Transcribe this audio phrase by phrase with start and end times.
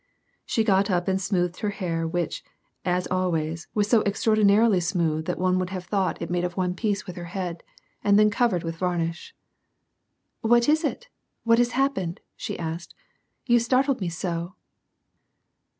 [0.47, 2.43] "She got up and smoothed her hair which,
[2.83, 6.37] as always, was 80 extraordinarily smooth that one would have thought it 84 WAR AND
[6.37, 6.37] PEACE.
[6.37, 7.63] made of one piece with her head
[8.03, 9.35] and then covered with varnish."
[10.41, 11.09] What is it?
[11.43, 12.95] What has happened?" she asked."
[13.45, 14.55] You startled me so